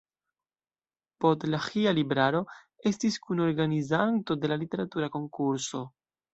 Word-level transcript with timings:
Podlaĥia 1.25 1.93
Libraro 1.99 2.41
estis 2.93 3.21
kunorganizanto 3.29 4.41
de 4.43 4.53
la 4.55 4.61
literatura 4.65 5.15
konkurso. 5.21 5.87